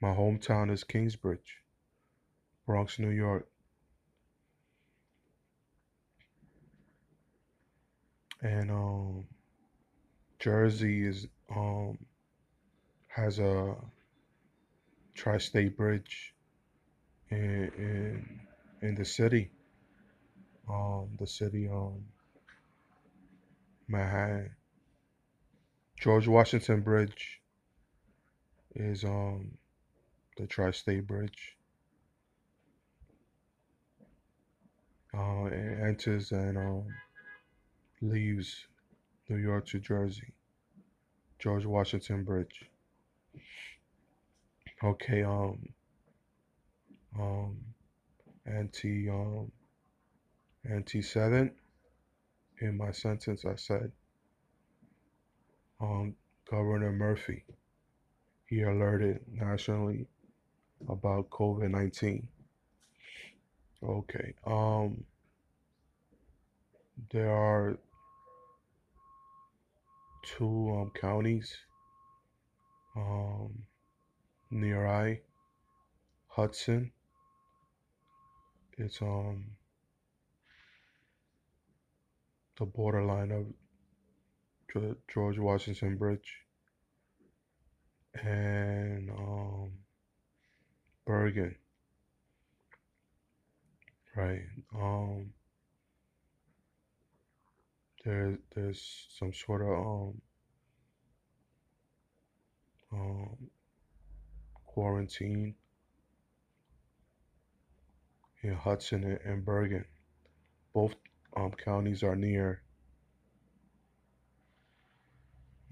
My 0.00 0.14
hometown 0.14 0.70
is 0.70 0.84
Kingsbridge, 0.84 1.58
Bronx, 2.66 2.98
New 2.98 3.10
York. 3.10 3.51
And 8.42 8.70
um, 8.70 9.24
Jersey 10.40 11.06
is 11.06 11.26
um 11.54 11.98
has 13.08 13.38
a 13.38 13.76
tri-state 15.14 15.76
bridge 15.76 16.34
in 17.30 17.70
in 17.78 18.40
in 18.82 18.94
the 18.96 19.04
city. 19.04 19.50
Um, 20.68 21.10
the 21.18 21.26
city 21.26 21.68
um 21.68 22.04
Manhattan. 23.88 24.50
George 26.00 26.26
Washington 26.26 26.80
Bridge 26.80 27.40
is 28.74 29.04
um 29.04 29.52
the 30.36 30.46
tri-state 30.48 31.06
bridge. 31.06 31.56
Uh, 35.14 35.44
it 35.46 35.78
enters 35.86 36.32
and 36.32 36.56
um 36.58 36.86
leaves 38.02 38.66
New 39.28 39.36
York 39.36 39.66
to 39.68 39.78
Jersey. 39.78 40.34
George 41.38 41.64
Washington 41.64 42.24
Bridge. 42.24 42.70
Okay, 44.84 45.22
um, 45.22 45.58
um, 47.18 47.56
anti, 48.46 49.08
um, 49.08 49.50
anti 50.68 51.02
seven. 51.02 51.52
In 52.60 52.76
my 52.76 52.92
sentence, 52.92 53.44
I 53.44 53.56
said, 53.56 53.90
um, 55.80 56.14
Governor 56.48 56.92
Murphy, 56.92 57.44
he 58.46 58.62
alerted 58.62 59.20
nationally 59.32 60.06
about 60.88 61.30
COVID 61.30 61.70
19. 61.70 62.28
Okay, 63.82 64.34
um, 64.46 65.02
there 67.10 67.32
are 67.32 67.76
two 70.22 70.76
um, 70.78 70.90
counties 70.98 71.56
um, 72.96 73.64
near 74.50 74.86
I, 74.86 75.20
Hudson. 76.28 76.92
It's 78.78 79.00
um 79.02 79.44
the 82.58 82.66
borderline 82.66 83.30
of 83.30 83.46
George 85.12 85.38
Washington 85.38 85.96
Bridge 85.96 86.42
and 88.14 89.10
um, 89.10 89.72
Bergen. 91.06 91.54
Right. 94.14 94.42
Um, 94.74 95.32
there, 98.04 98.38
there's 98.54 99.06
some 99.18 99.32
sort 99.32 99.62
of 99.62 99.68
um, 99.68 100.20
um, 102.92 103.36
quarantine 104.64 105.54
in 108.42 108.54
Hudson 108.54 109.18
and 109.24 109.44
Bergen. 109.44 109.84
Both 110.74 110.94
um, 111.36 111.52
counties 111.52 112.02
are 112.02 112.16
near 112.16 112.62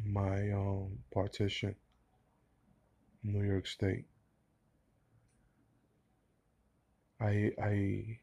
my 0.04 0.50
um, 0.52 0.98
partition, 1.12 1.74
New 3.22 3.44
York 3.44 3.66
State. 3.66 4.04
I 7.20 7.52
I 7.62 8.18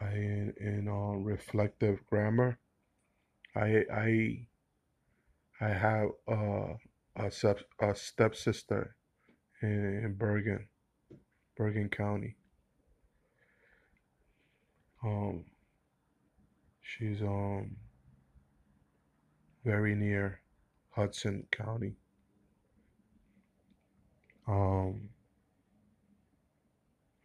I 0.00 0.08
in, 0.12 0.54
in 0.60 0.88
uh, 0.88 1.16
reflective 1.18 2.04
grammar. 2.06 2.58
I 3.54 3.84
I 3.92 4.46
I 5.60 5.68
have 5.68 6.08
uh, 6.28 6.74
a 7.16 7.30
step 7.30 7.60
a 7.80 7.94
stepsister 7.94 8.96
in, 9.62 10.02
in 10.04 10.14
Bergen, 10.14 10.68
Bergen 11.56 11.88
County. 11.88 12.36
Um, 15.02 15.44
she's 16.82 17.22
um 17.22 17.76
very 19.64 19.94
near 19.94 20.40
Hudson 20.90 21.46
County. 21.50 21.96
Um, 24.46 25.10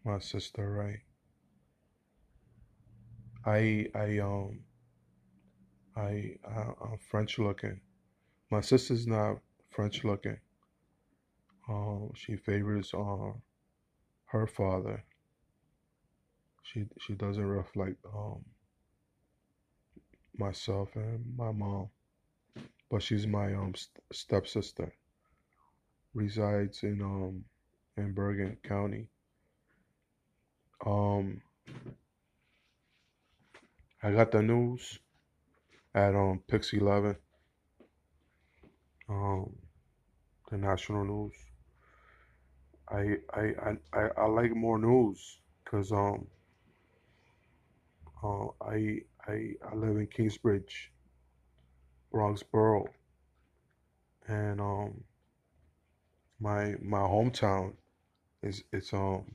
my 0.03 0.19
sister, 0.19 0.71
right? 0.71 0.99
I 3.45 3.87
I 3.95 4.19
um 4.19 4.59
I, 5.95 6.35
I 6.47 6.61
I'm 6.83 6.99
French 7.11 7.39
looking. 7.39 7.81
My 8.51 8.61
sister's 8.61 9.07
not 9.07 9.37
French 9.71 10.03
looking. 10.03 10.37
Um, 11.69 12.11
she 12.15 12.35
favors 12.37 12.93
uh, 12.93 13.33
her 14.27 14.47
father. 14.47 15.03
She 16.63 16.85
she 16.99 17.13
doesn't 17.13 17.45
reflect 17.45 17.97
um 18.13 18.45
myself 20.37 20.89
and 20.95 21.25
my 21.37 21.51
mom, 21.51 21.89
but 22.91 23.03
she's 23.03 23.27
my 23.27 23.53
um 23.53 23.73
stepsister. 24.13 24.93
Resides 26.13 26.83
in 26.83 27.01
um 27.01 27.45
in 27.97 28.13
Bergen 28.13 28.57
County. 28.63 29.07
Um, 30.85 31.41
I 34.03 34.11
got 34.11 34.31
the 34.31 34.41
news 34.41 34.99
at 35.93 36.15
um 36.15 36.41
Pix 36.47 36.73
Eleven. 36.73 37.15
Um, 39.07 39.55
the 40.49 40.57
national 40.57 41.05
news. 41.05 41.33
I 42.89 43.17
I 43.33 43.53
I 43.93 44.09
I, 44.17 44.25
like 44.25 44.55
more 44.55 44.79
news 44.79 45.39
because 45.63 45.91
um 45.91 46.25
uh, 48.23 48.47
I 48.61 49.01
I 49.27 49.53
I 49.69 49.75
live 49.75 49.97
in 49.97 50.07
Kingsbridge, 50.07 50.91
Bronx 52.11 52.41
Borough, 52.41 52.89
and 54.27 54.59
um 54.59 55.03
my 56.39 56.75
my 56.81 56.99
hometown 56.99 57.73
is 58.41 58.63
it's 58.73 58.93
um 58.93 59.25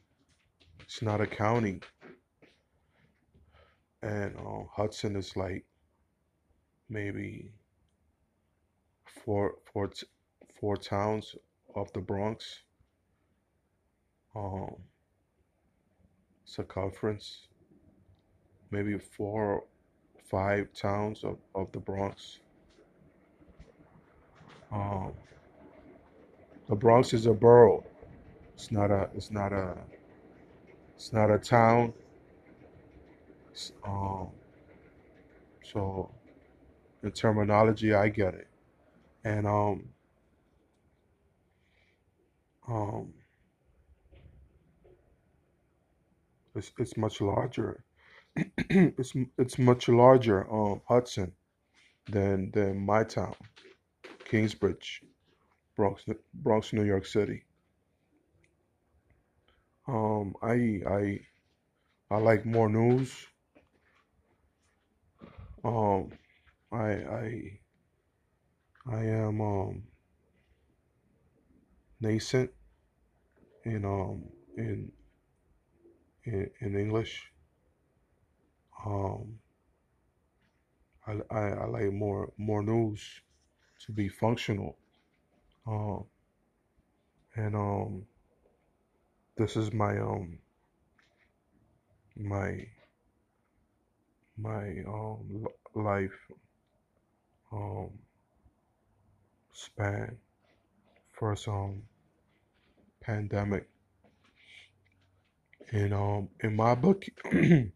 it's 0.80 1.02
not 1.02 1.20
a 1.20 1.26
county 1.26 1.80
and 4.02 4.36
uh, 4.36 4.64
Hudson 4.72 5.16
is 5.16 5.36
like 5.36 5.64
maybe 6.88 7.52
four 9.24 9.56
four 9.72 9.90
four 10.60 10.76
towns 10.76 11.34
of 11.74 11.92
the 11.92 12.00
Bronx 12.00 12.60
um 14.34 14.76
circumference 16.44 17.48
maybe 18.70 18.98
four 18.98 19.64
five 20.30 20.72
towns 20.72 21.24
of, 21.24 21.36
of 21.54 21.70
the 21.72 21.78
Bronx. 21.78 22.38
Um 24.72 25.12
the 26.68 26.74
Bronx 26.74 27.12
is 27.14 27.26
a 27.26 27.32
borough. 27.32 27.84
It's 28.54 28.72
not 28.72 28.90
a 28.90 29.08
it's 29.14 29.30
not 29.30 29.52
a 29.52 29.76
it's 30.96 31.12
not 31.12 31.30
a 31.30 31.38
town 31.38 31.92
um, 33.86 34.30
so 35.62 36.10
the 37.02 37.10
terminology, 37.10 37.94
I 37.94 38.08
get 38.08 38.34
it, 38.34 38.48
and 39.24 39.46
um, 39.46 39.88
um, 42.68 43.12
it's 46.54 46.72
it's 46.78 46.96
much 46.96 47.20
larger. 47.20 47.84
it's 48.70 49.12
it's 49.38 49.58
much 49.58 49.88
larger, 49.88 50.50
um, 50.52 50.80
Hudson, 50.88 51.32
than 52.08 52.50
than 52.52 52.78
my 52.84 53.04
town, 53.04 53.34
Kingsbridge, 54.24 55.02
Bronx, 55.76 56.04
Bronx, 56.34 56.72
New 56.72 56.84
York 56.84 57.06
City. 57.06 57.44
Um, 59.88 60.34
I 60.42 60.82
I 60.88 61.20
I 62.10 62.18
like 62.18 62.44
more 62.46 62.68
news. 62.68 63.26
Um, 65.64 66.10
I 66.72 66.88
I 66.88 67.60
I 68.90 69.02
am 69.04 69.40
um 69.40 69.82
nascent 72.00 72.50
in 73.64 73.84
um 73.84 74.24
in 74.56 74.92
in, 76.24 76.50
in 76.60 76.76
English. 76.76 77.32
Um, 78.84 79.38
I, 81.06 81.12
I 81.30 81.42
I 81.48 81.66
like 81.66 81.92
more 81.92 82.32
more 82.36 82.62
news 82.62 83.22
to 83.86 83.92
be 83.92 84.08
functional. 84.08 84.76
Um, 85.66 86.04
and 87.34 87.54
um, 87.54 88.06
this 89.36 89.56
is 89.56 89.72
my 89.72 89.98
um 89.98 90.38
my 92.16 92.66
my 94.36 94.82
um 94.86 95.46
life 95.74 96.18
um 97.52 97.90
span 99.52 100.16
first 101.12 101.48
um 101.48 101.82
pandemic. 103.00 103.68
And 105.72 105.94
um 105.94 106.28
in 106.40 106.54
my 106.56 106.74
book 106.74 107.04
in 107.32 107.72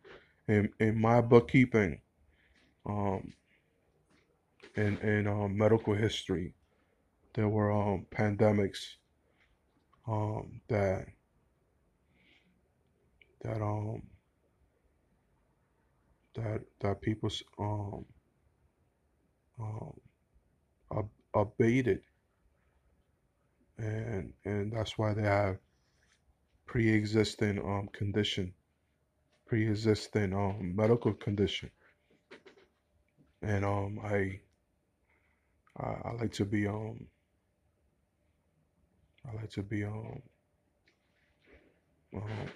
in 0.48 1.00
my 1.00 1.20
bookkeeping 1.20 2.00
um 2.86 3.32
in 4.76 4.98
in 4.98 5.26
um, 5.26 5.56
medical 5.56 5.94
history 5.94 6.54
there 7.34 7.48
were 7.48 7.70
um 7.72 8.06
pandemics 8.10 8.96
um 10.06 10.60
that 10.68 11.06
that 13.42 13.60
um 13.62 14.02
that 16.34 16.62
that 16.80 17.00
people 17.00 17.30
um 17.58 18.04
um 19.60 19.94
abated 21.34 22.00
and 23.78 24.32
and 24.44 24.72
that's 24.72 24.98
why 24.98 25.14
they 25.14 25.22
have 25.22 25.58
pre-existing 26.66 27.58
um 27.58 27.88
condition 27.92 28.52
pre-existing 29.46 30.34
um 30.34 30.74
medical 30.76 31.12
condition 31.14 31.70
and 33.42 33.64
um 33.64 33.98
I 34.04 34.40
I, 35.78 35.86
I 36.04 36.12
like 36.20 36.32
to 36.34 36.44
be 36.44 36.66
um 36.66 37.06
I 39.28 39.36
like 39.36 39.50
to 39.52 39.62
be 39.62 39.84
um 39.84 40.22
um 42.14 42.48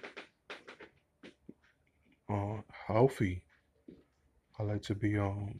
uh, 2.29 2.61
healthy. 2.87 3.44
I 4.57 4.63
like 4.63 4.81
to 4.83 4.95
be 4.95 5.17
um 5.17 5.59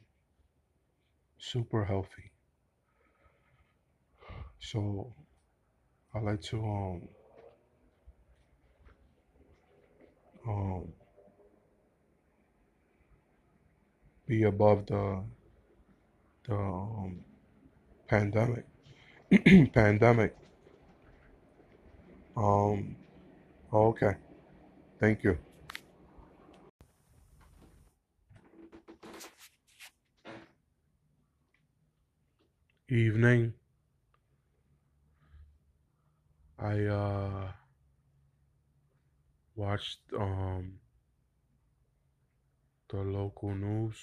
super 1.38 1.84
healthy. 1.84 2.30
So 4.58 5.12
I 6.14 6.20
like 6.20 6.40
to 6.42 6.56
um 6.64 7.08
um 10.48 10.92
be 14.26 14.44
above 14.44 14.86
the 14.86 15.22
the 16.48 16.54
um, 16.54 17.20
pandemic 18.08 18.64
pandemic. 19.72 20.34
Um 22.36 22.96
okay. 23.72 24.16
Thank 25.00 25.24
you. 25.24 25.38
Evening. 32.88 33.52
I 36.56 36.84
uh 36.84 37.52
watched 39.56 39.98
um 40.16 40.78
the 42.88 42.98
local 42.98 43.54
news. 43.56 43.96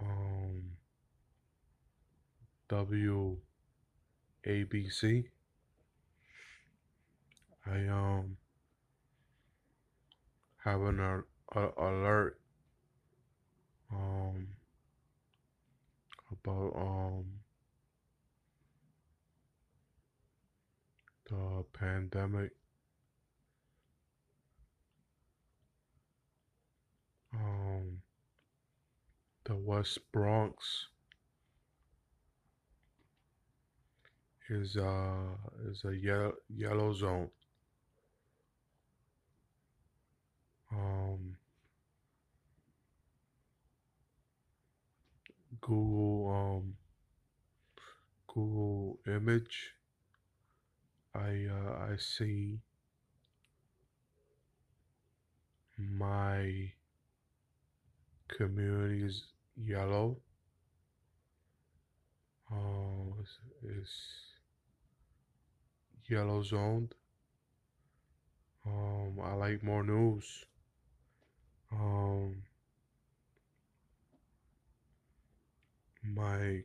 Um 0.00 0.78
WABC. 2.70 3.38
I 7.66 7.86
um 7.88 8.38
have 10.64 10.80
an 10.80 11.00
a- 11.00 11.72
alert 11.76 12.40
um 13.92 14.48
about 16.32 16.72
um 16.76 17.24
the 21.28 21.64
pandemic 21.72 22.50
um 27.34 27.98
the 29.44 29.56
West 29.56 29.98
Bronx 30.12 30.86
is 34.48 34.76
uh 34.76 35.36
is 35.70 35.84
a 35.84 35.94
yellow 35.96 36.34
yellow 36.54 36.92
zone. 36.92 37.30
Um 40.72 41.31
Google 45.62 46.30
um 46.30 46.74
Google 48.26 48.98
image 49.06 49.74
I 51.14 51.46
uh 51.50 51.92
I 51.92 51.96
see 51.96 52.58
my 55.78 56.72
community 58.28 59.04
is 59.04 59.24
yellow. 59.56 60.16
Uh, 62.50 63.22
is, 63.22 63.78
is 63.78 63.90
yellow 66.08 66.42
zoned. 66.42 66.94
Um, 68.66 69.18
I 69.22 69.32
like 69.34 69.62
more 69.62 69.82
news. 69.82 70.44
Um, 71.72 72.42
my 76.14 76.62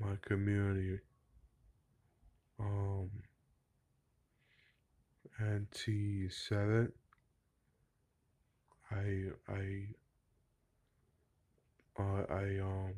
my 0.00 0.16
community. 0.22 1.00
Um, 2.60 3.10
NT 5.40 6.32
seven. 6.32 6.92
I 8.90 9.30
I 9.48 9.86
uh, 11.98 12.24
I 12.30 12.58
um 12.60 12.94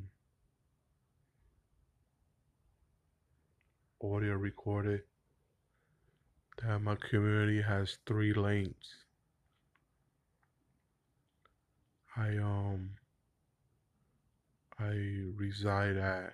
audio 4.02 4.34
recorded 4.34 5.02
that 6.62 6.78
my 6.80 6.96
community 6.96 7.60
has 7.60 7.98
three 8.06 8.32
lanes. 8.32 9.04
I 12.16 12.38
um 12.38 12.90
I 14.80 14.94
reside 15.36 15.98
at 15.98 16.32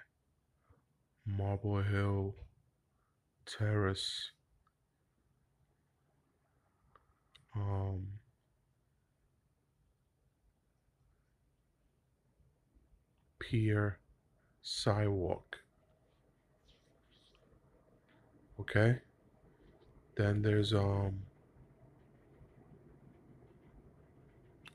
Marble 1.26 1.82
Hill 1.82 2.36
Terrace. 3.44 4.30
Um 7.56 8.06
Pier 13.40 13.98
Sidewalk. 14.62 15.56
Okay? 18.60 18.98
Then 20.16 20.42
there's 20.42 20.72
um 20.72 21.22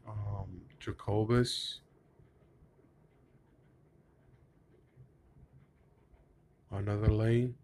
um 0.07 0.61
Jacobus. 0.79 1.79
Another 6.71 7.07
lane. 7.07 7.55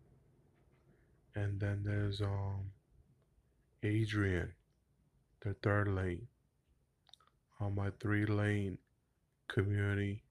And 1.36 1.60
then 1.60 1.84
there's 1.86 2.22
um 2.22 2.72
Adrian, 3.84 4.52
the 5.42 5.54
third 5.64 5.88
lane. 5.88 6.28
On 7.60 7.74
my 7.74 7.90
three 8.00 8.26
lane 8.26 8.78
community, 9.48 10.24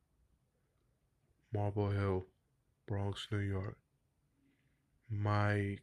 Marble 1.52 1.90
Hill, 1.90 2.26
Bronx, 2.86 3.26
New 3.32 3.38
York. 3.38 3.78
My 5.10 5.78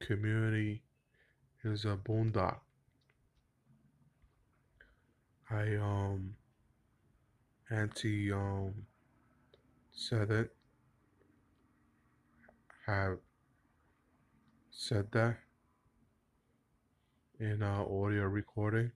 community 0.00 0.82
is 1.64 1.84
a 1.84 1.96
boondock. 1.96 2.58
I 5.50 5.76
um 5.76 6.34
anti 7.70 8.32
um 8.32 8.86
said 9.92 10.30
have 12.86 13.18
said 14.70 15.10
that 15.12 15.38
in 17.40 17.62
uh, 17.62 17.82
audio 17.82 18.22
recording 18.24 18.92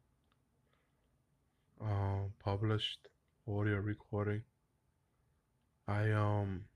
um 1.81 2.33
published 2.45 3.09
audio 3.49 3.77
recording. 3.77 4.43
I 5.89 6.13
um 6.13 6.67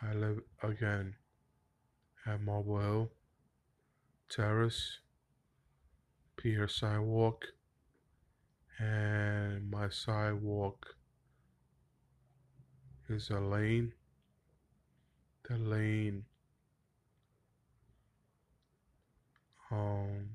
I 0.00 0.14
live 0.14 0.40
again 0.62 1.14
at 2.26 2.40
Marble 2.40 2.80
Hill 2.80 3.10
Terrace 4.28 4.98
Pier 6.36 6.66
Sidewalk 6.66 7.44
and 8.78 9.70
my 9.70 9.88
sidewalk 9.88 10.96
is 13.12 13.28
a 13.30 13.38
lane 13.38 13.92
the 15.48 15.58
lane 15.58 16.24
um 19.70 20.28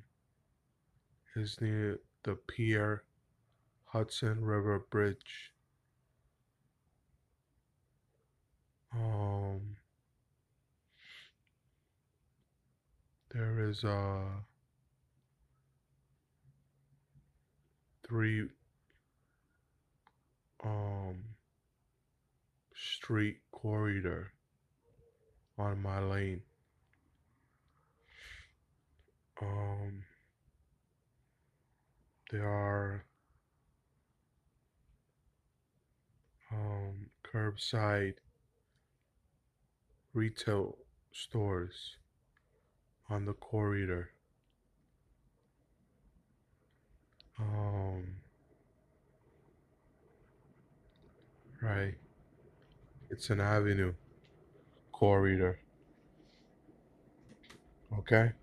is 1.35 1.59
near 1.61 1.99
the 2.23 2.35
pier 2.35 3.03
Hudson 3.85 4.43
River 4.43 4.79
Bridge. 4.89 5.53
Um 8.93 9.77
there 13.33 13.69
is 13.69 13.83
a 13.83 14.23
three 18.07 18.47
um 20.63 21.26
street 22.77 23.39
corridor 23.51 24.33
on 25.57 25.81
my 25.81 25.99
lane. 25.99 26.41
Um 29.41 30.03
there 32.31 32.47
are 32.47 33.05
um 36.51 37.09
curbside 37.23 38.15
retail 40.13 40.77
stores 41.11 41.97
on 43.09 43.25
the 43.25 43.33
corridor. 43.33 44.11
Um, 47.39 48.17
right. 51.61 51.95
It's 53.17 53.31
an 53.31 53.41
avenue 53.41 53.95
corridor. 54.91 55.59
Okay? 57.97 58.33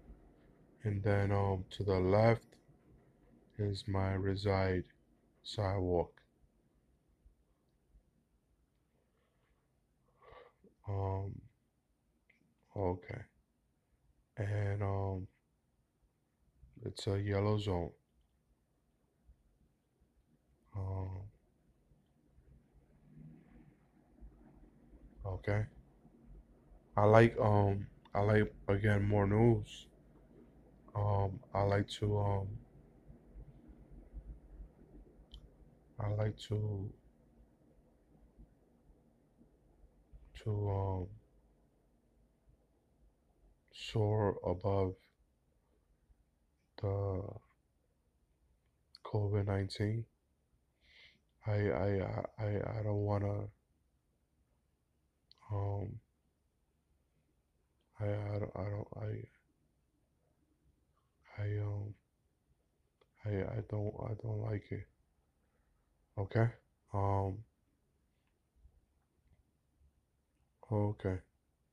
And 0.83 1.01
then 1.01 1.31
um 1.31 1.65
to 1.71 1.85
the 1.85 2.01
left 2.01 2.57
is 3.57 3.85
my 3.87 4.15
reside 4.15 4.83
sidewalk. 5.45 6.21
Um 10.89 11.41
okay. 12.77 13.23
And 14.37 14.83
um 14.83 15.29
it's 16.85 17.07
a 17.07 17.21
yellow 17.21 17.59
zone. 17.59 17.93
Um 20.77 21.24
okay. 25.27 25.65
I 26.97 27.05
like 27.05 27.37
um 27.41 27.87
I 28.15 28.21
like 28.21 28.55
again 28.69 29.03
more 29.09 29.27
news. 29.27 29.87
Um 30.95 31.41
I 31.53 31.63
like 31.63 31.89
to 32.01 32.19
um 32.19 32.49
I 35.99 36.09
like 36.09 36.37
to 36.49 36.91
to 40.45 40.71
um 40.71 41.07
soar 43.73 44.37
above 44.47 44.95
the 46.81 47.23
COVID 49.05 49.47
nineteen. 49.47 50.05
I 51.47 51.53
I 51.53 52.25
I 52.39 52.47
I 52.79 52.83
don't 52.83 53.05
wanna 53.05 53.49
um 55.53 55.99
I 58.01 58.07
I 58.07 58.39
don't 58.39 58.53
I 58.57 58.65
don't 58.65 58.89
I 58.97 59.25
I 61.43 61.59
um 61.59 61.95
I 63.25 63.31
I 63.31 63.61
don't 63.69 63.95
I 64.05 64.15
don't 64.23 64.43
like 64.43 64.71
it. 64.71 64.87
Okay? 66.19 66.49
Um 66.93 67.39
okay. 70.71 71.19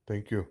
Thank 0.06 0.30
you. 0.30 0.46